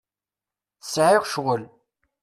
Sɛiɣ 0.83 1.23
ccɣel. 1.27 1.63